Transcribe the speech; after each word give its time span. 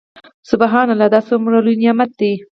سبحان 0.51 0.87
الله 0.91 1.07
دا 1.15 1.19
څومره 1.29 1.57
لوى 1.65 1.73
نعمت 1.83 2.11
دى. 2.19 2.33